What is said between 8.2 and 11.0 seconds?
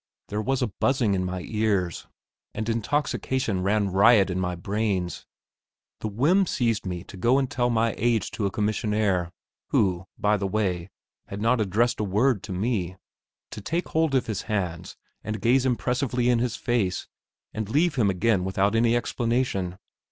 to a commissionaire, who, by the way,